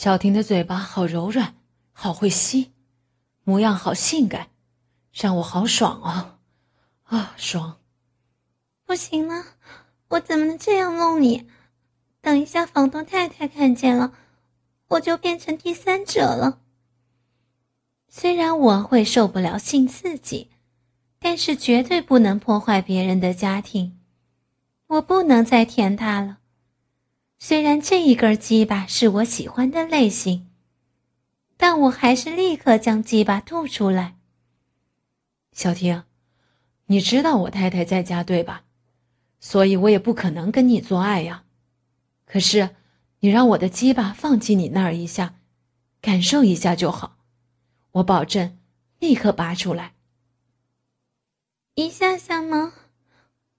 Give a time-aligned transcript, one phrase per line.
[0.00, 1.56] 小婷的嘴巴好柔软，
[1.92, 2.72] 好会吸，
[3.44, 4.48] 模样好性感，
[5.12, 6.38] 让我好爽啊！
[7.02, 7.76] 啊，爽！
[8.86, 9.44] 不行了，
[10.08, 11.46] 我怎么能这样弄你？
[12.22, 14.14] 等一下房东太太看见了，
[14.88, 16.60] 我就变成第三者了。
[18.08, 20.50] 虽然我会受不了性刺激，
[21.18, 24.00] 但是绝对不能破坏别人的家庭。
[24.86, 26.38] 我不能再舔他了。
[27.42, 30.46] 虽然这一根鸡巴是我喜欢的类型，
[31.56, 34.18] 但我还是立刻将鸡巴吐出来。
[35.52, 36.04] 小婷，
[36.86, 38.64] 你知道我太太在家对吧？
[39.40, 41.44] 所以我也不可能跟你做爱呀。
[42.26, 42.76] 可是，
[43.20, 45.36] 你让我的鸡巴放进你那儿一下，
[46.02, 47.16] 感受一下就好。
[47.92, 48.58] 我保证，
[48.98, 49.94] 立刻拔出来。
[51.74, 52.74] 一下下吗？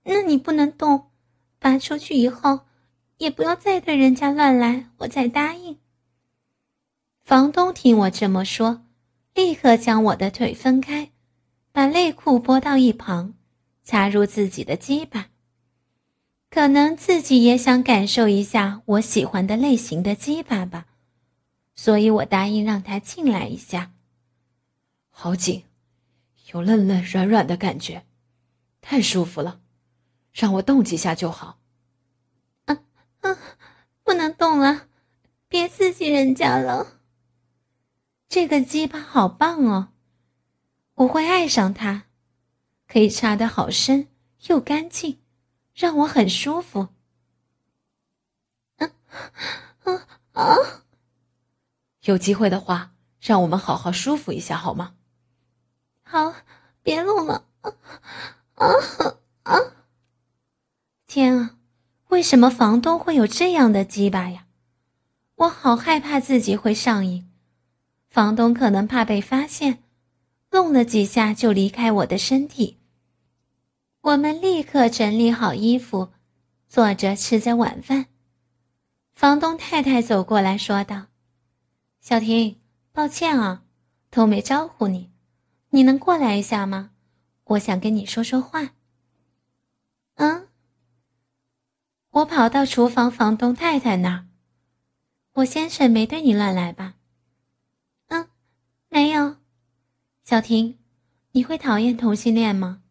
[0.04, 1.08] 那你不能动。
[1.58, 2.62] 拔出去以后，
[3.22, 5.78] 也不要再对人家乱来，我才答应。
[7.24, 8.82] 房东听我这么说，
[9.36, 11.12] 立刻将我的腿分开，
[11.72, 13.36] 把内裤拨到一旁，
[13.84, 15.28] 插入自己的鸡巴。
[16.50, 20.88] 可能自己也想感受一下我喜欢的类型的鸡巴吧，
[21.76, 23.92] 所以我答应让他进来一下。
[25.12, 25.62] 好紧，
[26.52, 28.04] 有嫩嫩软软的感觉，
[28.82, 29.60] 太舒服了。
[30.34, 31.60] 让我动几下就好。
[33.22, 33.38] 啊，
[34.04, 34.88] 不能动了，
[35.48, 37.00] 别刺激人家了。
[38.28, 39.90] 这个鸡巴好棒哦，
[40.96, 42.04] 我会爱上它，
[42.88, 44.08] 可以插的好深
[44.48, 45.20] 又干净，
[45.74, 46.90] 让我很舒服。
[48.78, 48.92] 啊
[49.84, 50.56] 啊啊！
[52.04, 54.96] 有机会的话，让我们好好舒服一下好吗？
[56.04, 56.34] 好，
[56.82, 57.46] 别弄了。
[57.62, 57.72] 啊
[58.56, 59.60] 啊啊！
[61.06, 61.58] 天啊，
[62.22, 64.46] 为什么房东会有这样的鸡巴呀？
[65.38, 67.28] 我好害怕自己会上瘾。
[68.12, 69.82] 房东可能怕被发现，
[70.52, 72.78] 弄了几下就离开我的身体。
[74.02, 76.12] 我们立刻整理好衣服，
[76.70, 78.06] 坐着吃着晚饭。
[79.16, 81.08] 房东太太走过来说道
[82.02, 82.62] ：“小婷，
[82.92, 83.64] 抱歉啊，
[84.12, 85.10] 都没招呼你，
[85.72, 86.92] 你能过来一下吗？
[87.46, 88.74] 我想跟你说说话。”
[90.18, 90.50] 嗯。
[92.12, 94.28] 我跑到厨房房东太太那儿。
[95.34, 96.96] 我先生没对你乱来吧？
[98.08, 98.28] 嗯，
[98.90, 99.38] 没有。
[100.24, 100.78] 小婷，
[101.32, 102.82] 你会讨厌同性恋吗？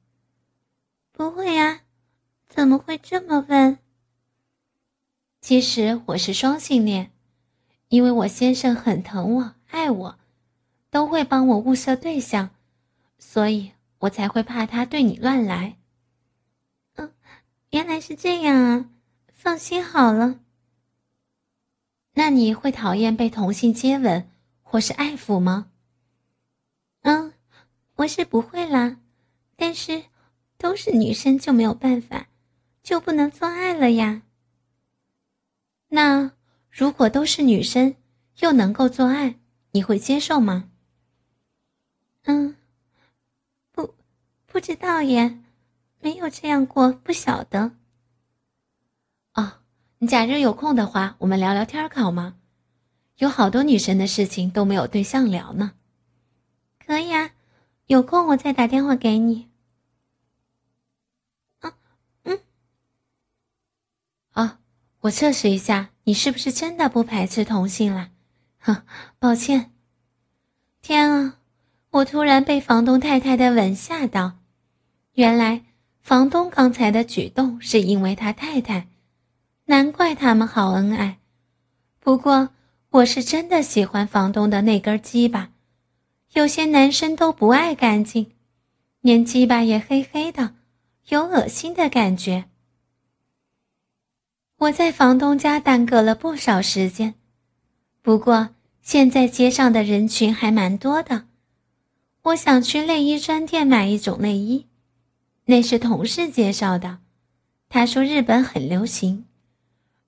[1.12, 1.82] 不会呀，
[2.48, 3.78] 怎么会这么问？
[5.42, 7.12] 其实我是双性恋，
[7.88, 10.18] 因为我先生很疼我、爱我，
[10.90, 12.50] 都会帮我物色对象，
[13.18, 15.76] 所以我才会怕他对你乱来。
[16.94, 17.12] 嗯，
[17.70, 18.90] 原来是这样啊。
[19.42, 20.38] 放心好了。
[22.12, 24.30] 那你会讨厌被同性接吻
[24.60, 25.70] 或是爱抚吗？
[27.00, 27.32] 嗯，
[27.96, 28.98] 我是不会啦，
[29.56, 30.04] 但是
[30.58, 32.28] 都是女生就没有办法，
[32.82, 34.20] 就不能做爱了呀。
[35.88, 36.32] 那
[36.68, 37.96] 如果都是女生
[38.40, 39.36] 又能够做爱，
[39.70, 40.70] 你会接受吗？
[42.24, 42.54] 嗯，
[43.72, 43.94] 不，
[44.44, 45.40] 不知道耶，
[46.00, 47.79] 没有这样过，不晓得。
[50.06, 52.36] 假日有空的话，我们聊聊天好吗？
[53.18, 55.72] 有好多女生的事情都没有对象聊呢。
[56.86, 57.32] 可以啊，
[57.86, 59.50] 有空我再打电话给你。
[61.58, 61.74] 啊，
[62.24, 62.38] 嗯。
[64.32, 64.60] 啊，
[65.00, 68.10] 我测试一下，你是不是真的不排斥同性了？
[68.58, 68.82] 哼，
[69.18, 69.70] 抱歉。
[70.80, 71.38] 天啊，
[71.90, 74.38] 我突然被房东太太的吻吓到。
[75.12, 75.66] 原来
[76.00, 78.88] 房东刚才的举动是因为他太太。
[79.70, 81.20] 难怪他们好恩爱，
[82.00, 82.48] 不过
[82.90, 85.52] 我是真的喜欢房东的那根鸡巴。
[86.32, 88.32] 有些男生都不爱干净，
[89.00, 90.56] 连鸡巴也黑黑的，
[91.10, 92.46] 有恶心的感觉。
[94.58, 97.14] 我在房东家耽搁了不少时间，
[98.02, 98.48] 不过
[98.82, 101.26] 现在街上的人群还蛮多的。
[102.22, 104.66] 我想去内衣专店买一种内衣，
[105.44, 106.98] 那是同事介绍的，
[107.68, 109.26] 他说日本很流行。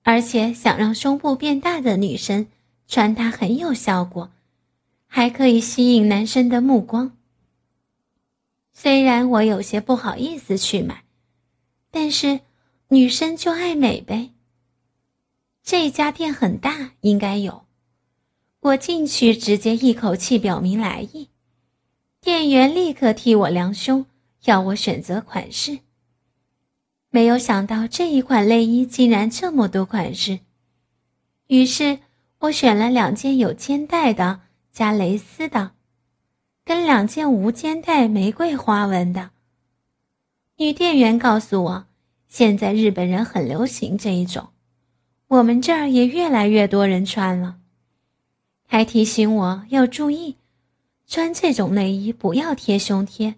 [0.03, 2.47] 而且想让胸部变大的女生
[2.87, 4.31] 穿它很有效果，
[5.07, 7.17] 还可以吸引男生的目光。
[8.73, 11.03] 虽然我有些不好意思去买，
[11.89, 12.41] 但是
[12.89, 14.31] 女生就爱美呗。
[15.63, 17.63] 这家店很大，应该有。
[18.59, 21.29] 我进去直接一口气表明来意，
[22.19, 24.05] 店员立刻替我量胸，
[24.45, 25.79] 要我选择款式。
[27.13, 30.39] 没有想到这一款内衣竟然这么多款式，
[31.45, 31.99] 于是
[32.39, 34.39] 我选了两件有肩带的
[34.71, 35.73] 加蕾丝的，
[36.65, 39.29] 跟两件无肩带玫瑰花纹的。
[40.57, 41.85] 女店员告诉我，
[42.27, 44.47] 现在日本人很流行这一种，
[45.27, 47.57] 我们这儿也越来越多人穿了，
[48.65, 50.37] 还提醒我要注意，
[51.05, 53.35] 穿这种内衣不要贴胸贴。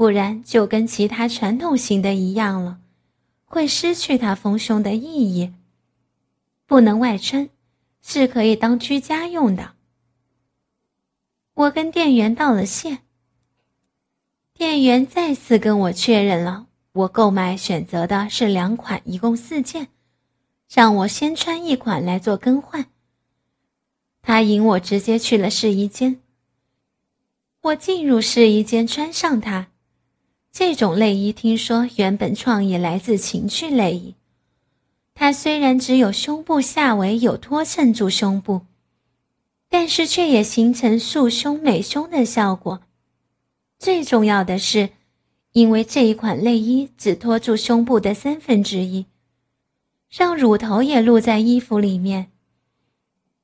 [0.00, 2.80] 不然就跟其他传统型的一样了，
[3.44, 5.52] 会失去它丰胸的意义。
[6.64, 7.50] 不能外穿，
[8.00, 9.74] 是可以当居家用的。
[11.52, 13.00] 我跟店员道了谢，
[14.54, 19.88] 店员再次跟我确认了我购买选择的是两款，一共四件，
[20.72, 22.86] 让我先穿一款来做更换。
[24.22, 26.22] 他引我直接去了试衣间，
[27.60, 29.69] 我进入试衣间，穿上它。
[30.52, 34.16] 这种内衣听说原本创意来自情趣内衣，
[35.14, 38.62] 它虽然只有胸部下围有托衬住胸部，
[39.68, 42.82] 但是却也形成束胸美胸的效果。
[43.78, 44.90] 最重要的是，
[45.52, 49.06] 因为这一款内衣只托住胸部的三分之一，
[50.10, 52.32] 让乳头也露在衣服里面，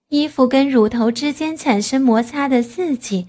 [0.08, 3.28] 衣服跟乳头之间产生摩擦的刺激，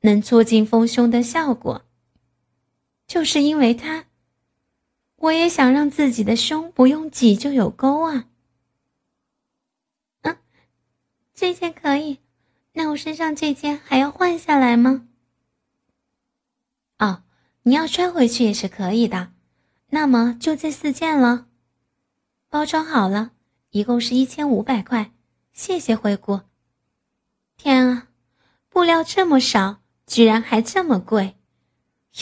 [0.00, 1.83] 能促进丰胸的效果。
[3.06, 4.06] 就是因为它，
[5.16, 8.26] 我也想让自己的胸不用挤就有沟啊。
[10.22, 10.36] 嗯，
[11.34, 12.18] 这件可以，
[12.72, 15.06] 那我身上这件还要换下来吗？
[16.98, 17.22] 哦，
[17.62, 19.32] 你要穿回去也是可以的。
[19.90, 21.46] 那么就这四件了，
[22.48, 23.32] 包装好了，
[23.70, 25.12] 一共是一千五百块，
[25.52, 26.40] 谢谢惠顾。
[27.56, 28.08] 天啊，
[28.68, 31.36] 布料这么少，居然还这么贵。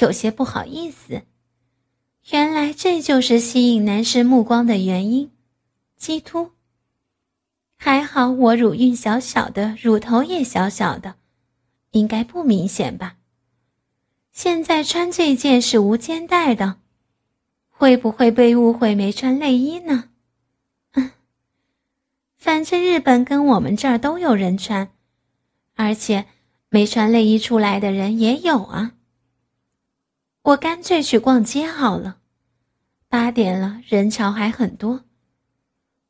[0.01, 1.23] 有些不好意思，
[2.31, 5.31] 原来这就是吸引男士目光的原因，
[5.97, 6.53] 鸡突。
[7.77, 11.17] 还好我乳晕小小的，乳头也小小的，
[11.91, 13.17] 应该不明显吧？
[14.33, 16.77] 现在穿这件是无肩带的，
[17.69, 20.09] 会不会被误会没穿内衣呢？
[20.93, 21.11] 嗯，
[22.39, 24.91] 反正日本跟我们这儿都有人穿，
[25.75, 26.25] 而且
[26.71, 28.93] 没穿内衣出来的人也有啊。
[30.43, 32.19] 我干脆去逛街好了，
[33.09, 35.05] 八点了，人潮还很多。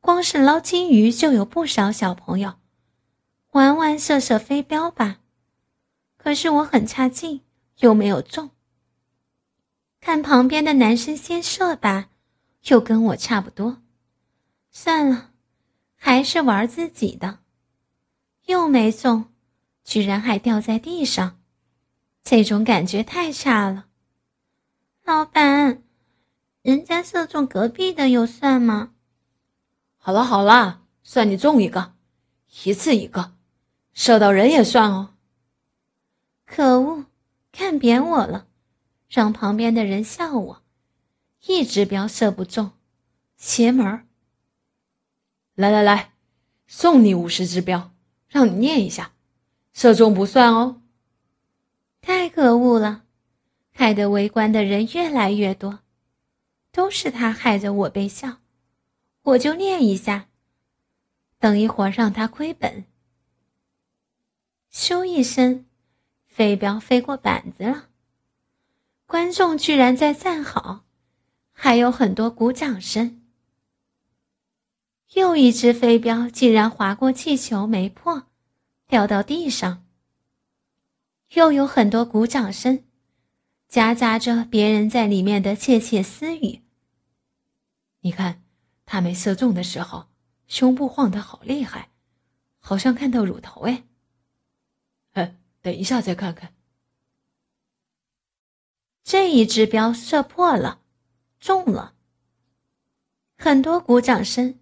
[0.00, 2.54] 光是捞金鱼就有不少小朋友，
[3.50, 5.18] 玩玩射射飞镖吧。
[6.16, 7.42] 可是我很差劲，
[7.80, 8.50] 又没有中。
[10.00, 12.08] 看旁边的男生先射吧，
[12.68, 13.82] 又跟我差不多。
[14.70, 15.32] 算了，
[15.94, 17.40] 还是玩自己的。
[18.46, 19.26] 又没中，
[19.84, 21.38] 居然还掉在地上，
[22.24, 23.88] 这种感觉太差了。
[25.04, 25.82] 老板，
[26.62, 28.92] 人家射中隔壁的有算吗？
[29.98, 31.94] 好了好了，算你中一个，
[32.64, 33.34] 一次一个，
[33.92, 35.14] 射到人也算哦。
[36.46, 37.06] 可恶，
[37.50, 38.46] 看扁我了，
[39.08, 40.62] 让旁边的人笑我，
[41.46, 42.70] 一指标射不中，
[43.36, 44.06] 邪门儿。
[45.56, 46.12] 来来来，
[46.68, 47.90] 送你五十支标，
[48.28, 49.10] 让你念一下，
[49.72, 50.80] 射中不算哦。
[52.00, 53.02] 太可恶了。
[53.72, 55.80] 害得围观的人越来越多，
[56.70, 58.38] 都是他害得我被笑，
[59.22, 60.28] 我就练一下，
[61.38, 62.84] 等一会儿让他亏本。
[64.70, 65.66] 咻一声，
[66.26, 67.88] 飞镖飞过板子了，
[69.06, 70.84] 观众居然在赞好，
[71.52, 73.22] 还有很多鼓掌声。
[75.14, 78.24] 又一只飞镖竟然划过气球没破，
[78.86, 79.84] 掉到地上，
[81.34, 82.84] 又有很多鼓掌声。
[83.72, 86.60] 夹杂着别人在里面的窃窃私语。
[88.00, 88.44] 你看，
[88.84, 90.10] 他没射中的时候，
[90.46, 91.88] 胸部晃得好厉害，
[92.58, 93.84] 好像看到乳头哎。
[95.12, 96.54] 哎，等一下再看看。
[99.02, 100.82] 这一支标射破了，
[101.40, 101.94] 中了。
[103.38, 104.60] 很多鼓掌声。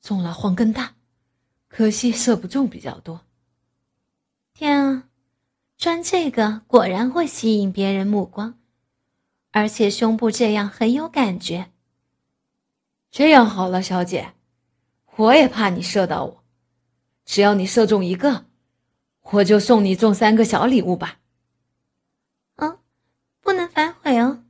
[0.00, 0.94] 中了晃更大，
[1.66, 3.26] 可惜射不中比较多。
[4.52, 5.08] 天啊！
[5.84, 8.58] 穿这个果然会吸引别人目光，
[9.50, 11.70] 而且胸部这样很有感觉。
[13.10, 14.32] 这样好了，小姐，
[15.16, 16.42] 我也怕你射到我，
[17.26, 18.46] 只要你射中一个，
[19.24, 21.18] 我就送你中三个小礼物吧。
[22.56, 22.78] 哦，
[23.42, 24.42] 不能反悔哦。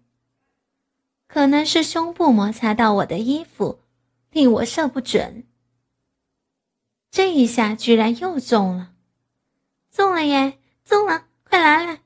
[1.26, 3.80] 可能是胸部摩擦到我的衣服，
[4.30, 5.44] 令我射不准。
[7.10, 8.92] 这一下居然又中了，
[9.90, 10.60] 中了耶！
[10.84, 12.00] 中了，快来来！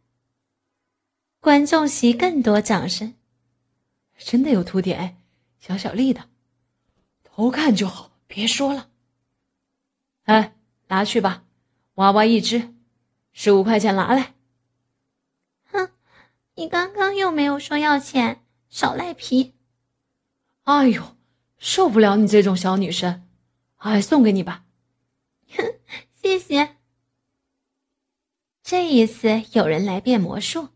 [1.40, 3.14] 观众席更多掌声。
[4.18, 5.16] 真的有凸点，
[5.58, 6.28] 小小丽的，
[7.22, 8.90] 偷看就好，别说了。
[10.24, 10.56] 哎，
[10.88, 11.44] 拿去吧，
[11.94, 12.74] 娃娃一只，
[13.32, 14.34] 十五块钱拿来。
[15.70, 15.90] 哼，
[16.54, 19.54] 你刚刚又没有说要钱，少赖皮。
[20.64, 21.16] 哎呦，
[21.58, 23.26] 受不了你这种小女生，
[23.76, 24.64] 哎，送给你吧。
[25.50, 25.64] 哼，
[26.14, 26.77] 谢谢。
[28.70, 30.68] 这一次有人来变魔术，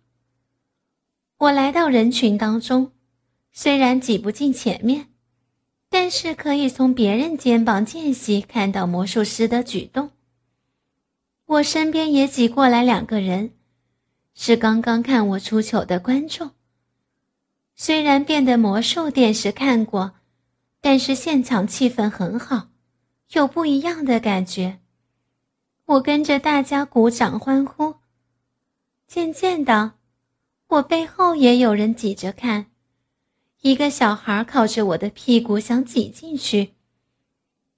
[1.37, 2.93] 我来到人群当中，
[3.53, 5.09] 虽然挤不进前面，
[5.91, 10.13] 但是可以从别人肩膀间隙看到魔术师的举动。
[11.45, 13.53] 我身边也挤过来两个人，
[14.33, 16.53] 是刚刚看我出糗的观众。
[17.75, 20.15] 虽然变的魔术电视看过，
[20.81, 22.69] 但是现场气氛很好，
[23.35, 24.79] 有不一样的感觉。
[25.85, 27.97] 我跟着大家鼓掌欢呼。
[29.07, 29.93] 渐渐的，
[30.69, 32.67] 我背后也有人挤着看，
[33.61, 36.73] 一个小孩靠着我的屁股想挤进去，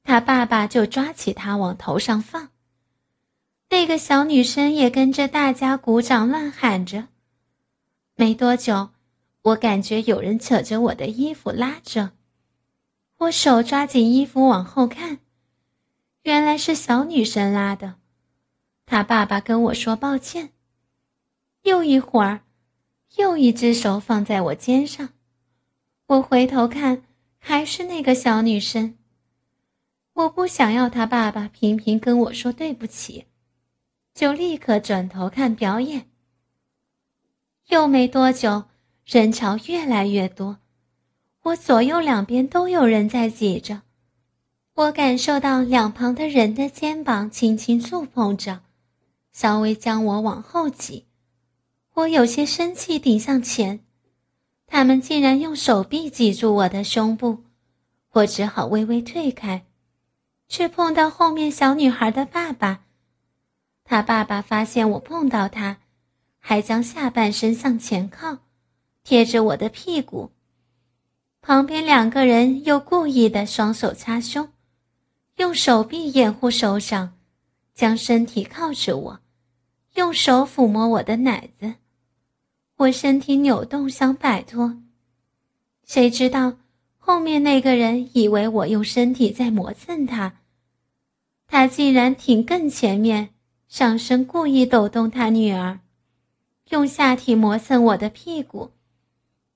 [0.05, 2.51] 他爸爸就抓起他往头上放。
[3.71, 7.09] 那个小女生也跟着大家鼓掌乱喊着。
[8.15, 8.91] 没多久，
[9.43, 12.13] 我感觉有人扯着我的衣服拉着，
[13.17, 15.19] 我手抓紧衣服往后看，
[16.25, 17.97] 原来是小女生拉的。
[18.87, 20.50] 她爸爸跟我说抱歉。
[21.62, 22.40] 又一会儿，
[23.16, 25.11] 又一只手放在我肩上，
[26.07, 27.02] 我回头看，
[27.38, 28.97] 还是那个小女生。
[30.14, 33.26] 我不想要他爸爸频频跟我说对不起，
[34.14, 36.11] 就立刻转头看表演。
[37.69, 38.64] 又没多久，
[39.04, 40.59] 人潮越来越多，
[41.43, 43.83] 我左右两边都有人在挤着，
[44.75, 48.61] 我感受到两旁的人的肩膀轻轻触碰着。
[49.33, 51.07] 稍微将我往后挤，
[51.95, 53.81] 我有些生气，顶向前，
[54.66, 57.43] 他们竟然用手臂挤住我的胸部，
[58.12, 59.64] 我只好微微退开，
[60.49, 62.83] 却碰到后面小女孩的爸爸。
[63.85, 65.78] 他爸爸发现我碰到他，
[66.38, 68.38] 还将下半身向前靠，
[69.02, 70.31] 贴着我的屁股。
[71.43, 74.49] 旁边两个人又故意的双手插胸，
[75.37, 77.12] 用手臂掩护手掌，
[77.75, 79.21] 将身体靠着我。
[79.95, 81.75] 用手抚摸我的奶子，
[82.76, 84.76] 我身体扭动想摆脱，
[85.85, 86.57] 谁知道
[86.99, 90.41] 后面那个人以为我用身体在磨蹭他，
[91.47, 93.31] 他竟然挺更前面，
[93.69, 95.79] 上身故意抖动他女儿，
[96.71, 98.73] 用下体磨蹭我的屁股，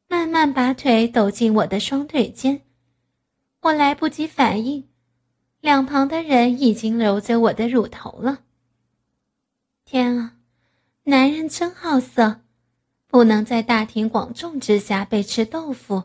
[0.07, 2.63] 慢慢把腿抖进我的双腿间，
[3.63, 4.87] 我来不及反应，
[5.61, 8.41] 两旁的人已经揉着我的乳头了。
[9.85, 10.37] 天啊，
[11.05, 12.43] 男人真好色，
[13.07, 16.05] 不能在大庭广众之下被吃豆腐。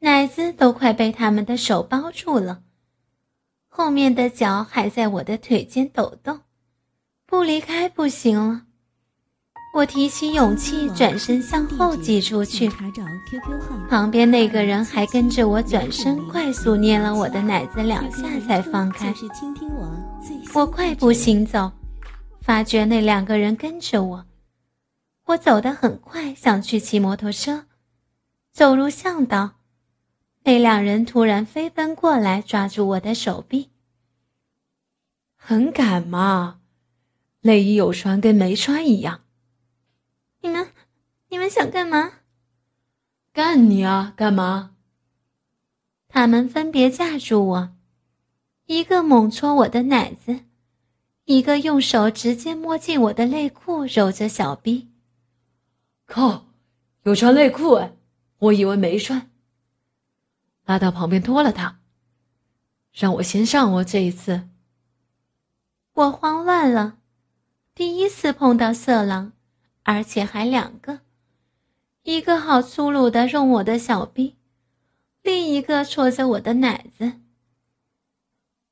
[0.00, 2.62] 奶子都快被他们的手包住了，
[3.68, 6.40] 后面的脚还在我的腿间抖动，
[7.26, 8.67] 不离开不行了。
[9.72, 12.68] 我提起勇气，转身向后挤出去，
[13.88, 19.14] 旁边那个人还跟着我转身，快速捏了我的奶子两下才放开。
[20.54, 21.70] 我快步行走。
[22.40, 24.24] 发觉那两个人跟着我，
[25.26, 27.66] 我走得很快，想去骑摩托车，
[28.52, 29.50] 走入巷道，
[30.44, 33.68] 那两人突然飞奔过来，抓住我的手臂。
[35.36, 36.60] 很赶嘛，
[37.42, 39.20] 内衣有穿跟没穿一样。
[41.48, 42.12] 想干嘛？
[43.32, 44.12] 干你啊！
[44.16, 44.74] 干嘛？
[46.08, 47.76] 他们分别架住我，
[48.66, 50.40] 一个猛戳我的奶子。
[51.24, 54.88] 一个用手直接摸进我的内裤，揉着小臂。
[56.06, 56.46] 靠，
[57.02, 57.92] 有穿内裤哎！
[58.38, 59.30] 我以为没穿。
[60.64, 61.80] 拉到旁边脱了它，
[62.92, 63.84] 让我先上哦。
[63.84, 64.48] 这一次，
[65.92, 66.96] 我慌乱了，
[67.74, 69.32] 第一次碰到色狼，
[69.82, 71.00] 而且还两个，
[72.08, 74.34] 一个好粗鲁的用我的小臂，
[75.20, 77.20] 另一个戳着我的奶子。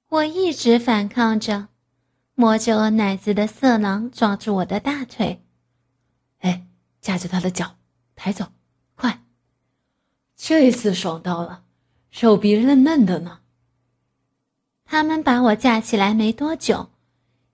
[0.09, 1.69] 我一直反抗着。
[2.35, 5.45] 摸着我奶子的色狼抓住我的大腿，
[6.39, 6.67] 哎，
[7.03, 7.77] 架着他的脚，
[8.15, 8.47] 抬走，
[8.95, 9.23] 快！
[10.35, 11.63] 这次爽到了，
[12.11, 13.41] 手臂嫩嫩的呢。
[14.87, 16.89] 他们把我架起来没多久，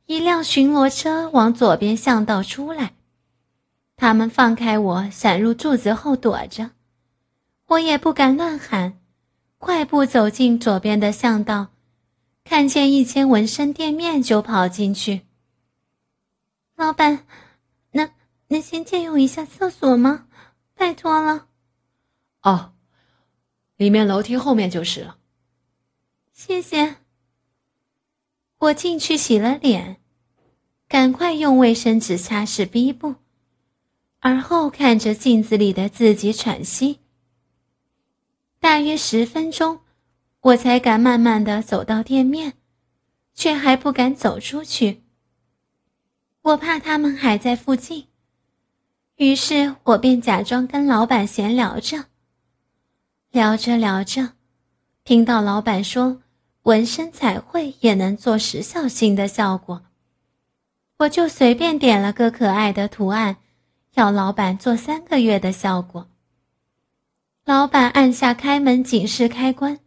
[0.07, 2.95] 一辆巡逻车往左边巷道出来。
[4.03, 6.73] 他们放开我，闪入柱子后躲着。
[7.67, 9.01] 我也不敢乱喊，
[9.59, 11.69] 快步走进左边的巷道，
[12.43, 15.21] 看见一间纹身店面就跑进去。
[16.75, 17.25] 老板，
[17.93, 18.11] 能
[18.49, 20.27] 能先借用一下厕所吗？
[20.75, 21.47] 拜托了。
[22.43, 22.73] 哦，
[23.77, 25.19] 里面楼梯后面就是了。
[26.33, 26.97] 谢谢。
[28.59, 30.01] 我进去洗了脸，
[30.89, 33.15] 赶快用卫生纸擦拭逼部，
[34.25, 37.01] 而后看着镜子里的自己喘息。
[38.61, 39.81] 大约十分钟，
[40.41, 42.53] 我才敢慢慢的走到店面，
[43.35, 45.03] 却还不敢走出去。
[46.43, 48.07] 我怕他们还在附近，
[49.17, 52.05] 于是我便假装跟老板闲聊着。
[53.33, 54.35] 聊着聊着，
[55.03, 56.23] 听到老板说
[56.63, 59.83] 纹身彩绘也能做时效性的效果，
[60.99, 63.39] 我就随便点了个可爱的图案，
[63.95, 66.09] 要老板做三个月的效果。
[67.45, 69.79] 老板按下开门警示开关，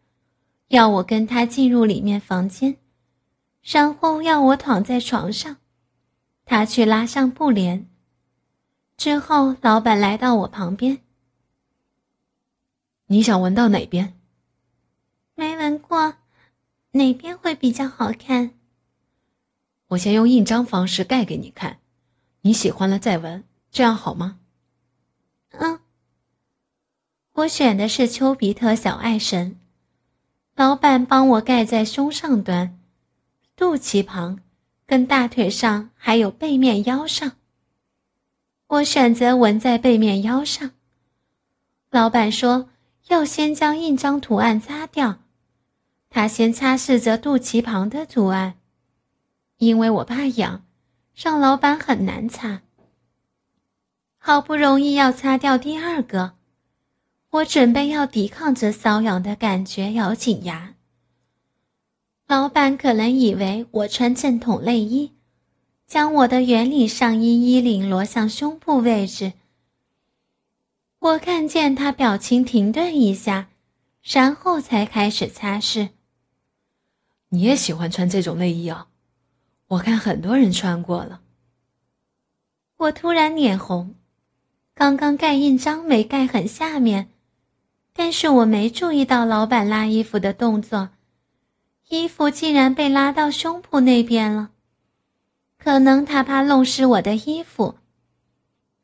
[0.67, 2.77] 要我跟他进入里面房间，
[3.63, 5.57] 然后要我躺在床上，
[6.45, 7.87] 他去拉上布帘。
[8.97, 10.99] 之后，老板来到我旁边。
[13.07, 14.13] 你想闻到哪边？
[15.33, 16.15] 没闻过，
[16.91, 18.51] 哪边会比较好看？
[19.89, 21.79] 我先用印章方式盖给你看，
[22.41, 23.43] 你喜欢了再闻，
[23.75, 24.39] 这样好吗？
[25.51, 25.81] 嗯。
[27.33, 29.59] 我选的是丘比特小爱神，
[30.55, 32.79] 老板帮我盖在胸上端、
[33.57, 34.39] 肚脐旁、
[34.85, 37.33] 跟大腿上，还有背面腰上。
[38.67, 40.71] 我选择纹在背面腰上。
[41.89, 42.69] 老板说
[43.09, 45.17] 要先将印章图案擦掉，
[46.09, 48.57] 他先擦拭着肚脐旁的图案，
[49.57, 50.63] 因为我怕痒，
[51.13, 52.61] 让老板很难擦。
[54.27, 56.33] 好不容易要擦掉第二个。
[57.29, 60.73] 我准备要抵抗这瘙痒的感觉，咬紧牙。
[62.25, 65.13] 老板可能以为我穿正统内衣，
[65.85, 69.33] 将我的圆领上衣衣领挪向胸部位置。
[70.97, 73.49] 我看见他表情停顿一下，
[74.01, 75.89] 然后才开始擦拭。
[77.29, 78.87] 你也喜欢穿这种内衣啊？
[79.67, 81.21] 我看很多人穿过了。
[82.77, 83.93] 我突然脸红，
[84.75, 87.09] 刚刚盖印章没盖很下面。
[87.93, 90.89] 但是我没注意到老板拉衣服的动作，
[91.87, 94.51] 衣服竟然被拉到胸脯那边了。
[95.57, 97.75] 可能他怕弄湿我的衣服，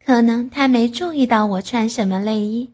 [0.05, 2.73] 可能他没注意到我穿什么内衣。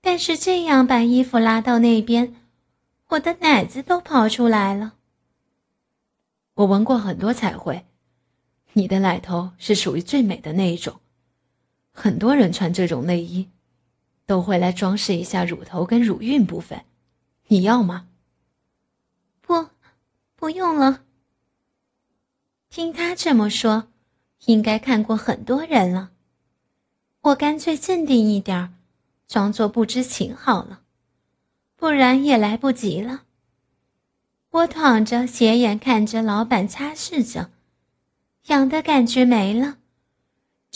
[0.00, 2.34] 但是这样把衣服拉到那边，
[3.10, 4.94] 我的奶子都跑出来了。
[6.54, 7.86] 我闻过很多彩绘，
[8.72, 11.00] 你的奶头是属于最美的那一种，
[11.96, 13.48] 很多人穿这种内衣。
[14.28, 16.82] 都会来装饰一下乳头跟乳晕部分，
[17.46, 18.08] 你要吗？
[19.40, 19.68] 不，
[20.34, 21.04] 不用了。
[22.68, 23.86] 听他这么说，
[24.46, 26.10] 应该看过很多人了。
[27.20, 28.74] 我干脆镇定一点
[29.28, 30.80] 装作不知情好了，
[31.76, 33.22] 不然也来不及了。
[34.50, 37.52] 我躺着，斜眼看着老板擦拭着，
[38.46, 39.78] 痒的感觉没了，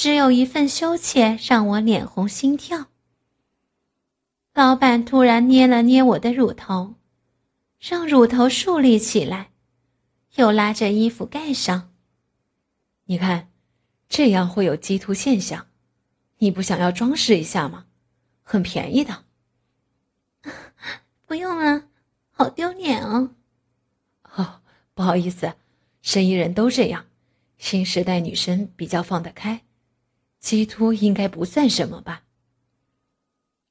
[0.01, 2.87] 只有一份羞怯让我脸红心跳。
[4.55, 6.95] 老板突然捏了捏我的乳头，
[7.79, 9.51] 让乳头竖立起来，
[10.37, 11.93] 又拉着衣服盖上。
[13.05, 13.51] 你看，
[14.09, 15.67] 这样会有激凸现象，
[16.39, 17.85] 你不想要装饰一下吗？
[18.43, 19.27] 很便宜的。
[21.27, 21.85] 不用了，
[22.31, 23.33] 好丢脸哦。
[24.35, 24.63] 哦，
[24.95, 25.53] 不好意思，
[26.01, 27.05] 生意人都这样，
[27.59, 29.63] 新时代女生比较放得开，
[30.40, 32.22] 鸡突应该不算什么吧。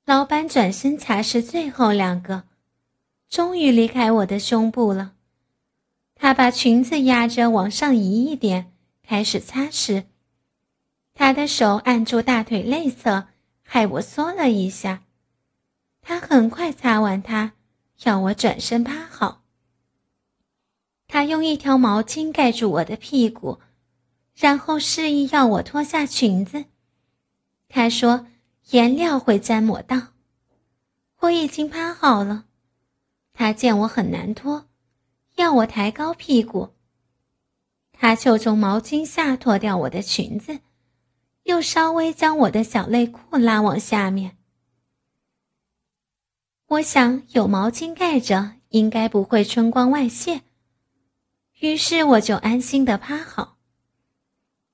[0.05, 2.43] 老板转身擦拭最后两个，
[3.27, 5.13] 终于离开我的胸部了。
[6.15, 10.05] 他把裙子压着往上移一点，开始擦拭。
[11.13, 13.27] 他的手按住大腿内侧，
[13.62, 15.03] 害我缩了一下。
[16.01, 17.53] 他很快擦完，他
[18.03, 19.43] 要我转身趴好。
[21.08, 23.60] 他用一条毛巾盖住我的屁股，
[24.39, 26.65] 然后示意要我脱下裙子。
[27.67, 28.25] 他说。
[28.71, 30.10] 颜料会沾抹到，
[31.21, 32.45] 我已经趴好了。
[33.34, 34.67] 他见我很难脱，
[35.38, 36.75] 要我抬高屁股。
[37.91, 40.60] 他就从毛巾下脱掉我的裙子，
[41.45, 44.38] 又稍微将我的小内裤拉往下面。
[46.67, 50.43] 我想有毛巾盖着应该不会春光外泄。
[51.62, 53.58] 于是我就安心的趴好。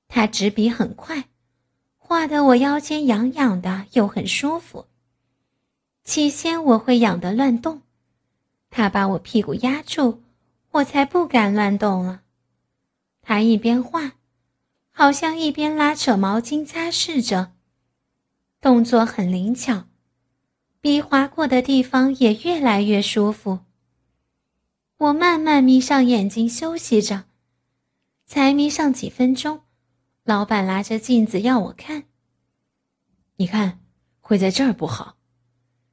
[0.07, 1.25] 他执笔很快，
[1.97, 4.85] 画得我腰间痒痒的，又很舒服。
[6.03, 7.81] 起先我会痒得乱动，
[8.69, 10.21] 他把我屁股压住，
[10.71, 12.21] 我才不敢乱动了。
[13.21, 14.13] 他一边画，
[14.91, 17.53] 好像一边拉扯毛巾擦拭着，
[18.61, 19.85] 动作很灵巧，
[20.79, 23.61] 笔划过的地方也越来越舒服。
[24.97, 27.25] 我慢慢眯上眼睛休息着，
[28.25, 29.61] 才眯上几分钟，
[30.25, 32.05] 老板拿着镜子要我看。
[33.35, 33.79] 你看，
[34.21, 35.17] 会在这儿不好。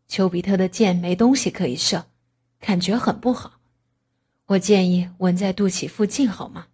[0.09, 2.07] 丘比特的箭没东西可以射，
[2.59, 3.61] 感觉很不好。
[4.47, 6.69] 我建议纹在肚脐附近，好吗？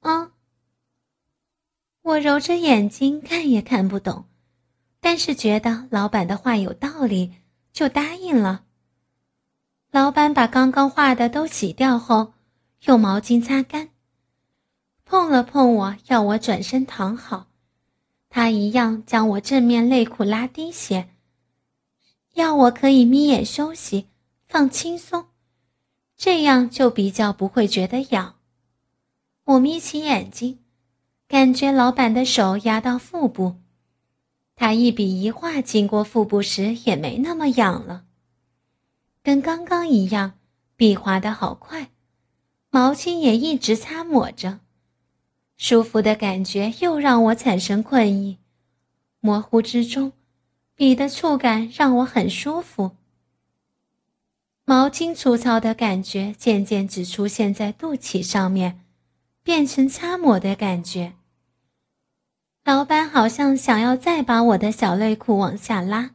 [0.00, 0.32] 啊！
[2.02, 4.26] 我揉着眼睛看也看不懂，
[5.00, 7.32] 但是觉得老板的话有道理，
[7.72, 8.66] 就答应了。
[9.90, 12.34] 老板把刚刚画的都洗掉后，
[12.82, 13.88] 用毛巾擦干，
[15.04, 17.48] 碰了碰我，要我转身躺好。
[18.28, 21.10] 他一样将我正面内裤拉低些。
[22.34, 24.08] 要我可以眯眼休息，
[24.48, 25.26] 放轻松，
[26.16, 28.34] 这样就比较不会觉得痒。
[29.44, 30.58] 我眯起眼睛，
[31.28, 33.56] 感觉老板的手压到腹部，
[34.56, 38.04] 他一笔一画经过腹部时也没那么痒了，
[39.22, 40.32] 跟刚刚一样，
[40.74, 41.90] 笔划的好快，
[42.70, 44.58] 毛巾也一直擦抹着，
[45.56, 48.38] 舒服的感觉又让我产生困意，
[49.20, 50.12] 模糊之中。
[50.76, 52.96] 笔的触感让我很舒服，
[54.64, 58.80] 毛巾粗糙的感觉渐渐只出现在肚脐上面，
[59.44, 61.12] 变成擦抹的感觉。
[62.64, 66.10] 老板好像想要再把我的小内裤往下拉，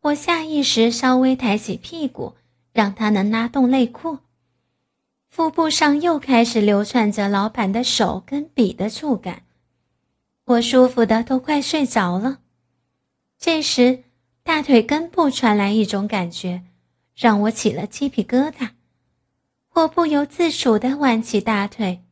[0.00, 2.34] 我下意识稍微抬起屁股，
[2.72, 4.18] 让他能拉动内裤。
[5.34, 9.42] 腹部上又开始流窜着老板的手跟笔的触感，
[10.44, 12.38] 我舒服的都快睡着了。
[13.36, 14.04] 这时，
[14.44, 16.62] 大腿根部传来一种感觉，
[17.16, 18.70] 让我起了鸡皮疙瘩。
[19.72, 22.04] 我不由自主地弯起大腿，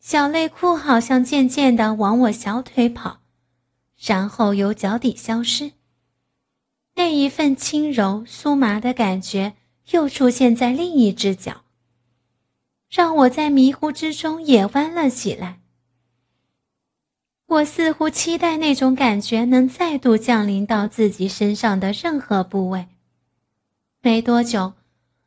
[0.00, 3.20] 小内裤好像渐渐的往我小腿跑，
[3.96, 5.74] 然后由脚底消失。
[6.96, 9.54] 那一份轻柔酥麻的感觉
[9.92, 11.62] 又出现在另一只脚，
[12.90, 15.60] 让我在迷糊之中也弯了起来。
[17.46, 22.88] 我似乎期待那种感觉能再度降临到自己身上的任何部位。
[24.02, 24.74] 没多久，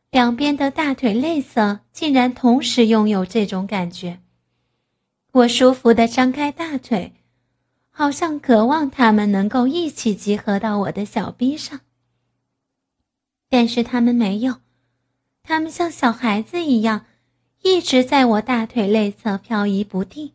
[0.10, 4.20] 两边的大腿内侧竟然同时拥有这种感觉。
[5.32, 7.14] 我舒服地张开大腿，
[7.90, 11.82] 好像渴望它们能够一起集合到我的小臂上。
[13.50, 14.58] 但是它们没有，
[15.44, 17.06] 它们像小孩子一样，
[17.64, 20.34] 一直在我大腿内侧漂移不定。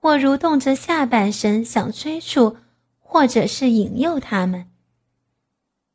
[0.00, 2.58] 我蠕动着下半身，想催促，
[2.98, 4.70] 或者是引诱他们。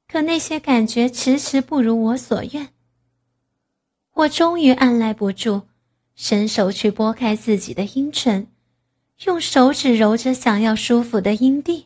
[0.07, 2.69] 可那些感觉迟迟不如我所愿。
[4.15, 5.61] 我终于按耐不住，
[6.15, 8.47] 伸手去拨开自己的阴唇，
[9.25, 11.85] 用手指揉着想要舒服的阴蒂。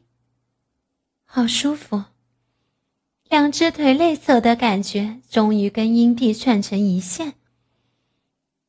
[1.25, 2.05] 好舒服，
[3.27, 7.33] 两只腿内侧的感觉终于跟阴蒂串成一线。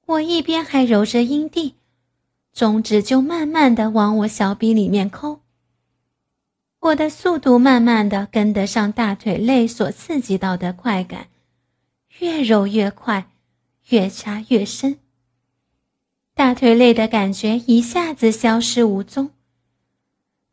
[0.06, 1.74] 我一边还揉着阴蒂。
[2.52, 5.40] 中指就慢慢的往我小臂里面抠，
[6.78, 11.26] 我的速度慢慢的跟得上大腿内所刺激到的快感，
[12.20, 13.26] 越揉越快，
[13.88, 15.00] 越插越深。
[16.32, 19.30] 大腿内的感觉一下子消失无踪，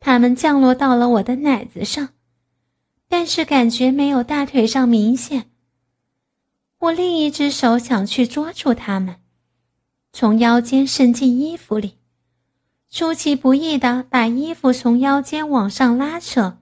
[0.00, 2.08] 它们降落到了我的奶子上，
[3.08, 5.50] 但是感觉没有大腿上明显。
[6.80, 9.21] 我另一只手想去捉住它们。
[10.12, 11.96] 从腰间伸进衣服里，
[12.90, 16.58] 出其不意的把衣服从腰间往上拉扯。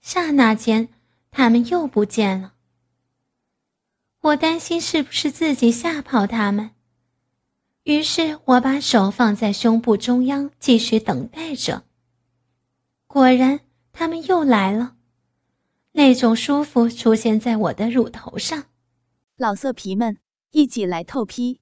[0.00, 0.88] 刹那间，
[1.30, 2.54] 他们又不见了。
[4.20, 6.72] 我担心是不是自己吓跑他们，
[7.84, 11.84] 于是我把手放在胸部中央，继续等待着。
[13.06, 13.60] 果然，
[13.92, 14.96] 他们又来了，
[15.92, 18.64] 那种舒服出现在我的乳头上。
[19.36, 20.18] 老色皮们，
[20.50, 21.61] 一起来透批！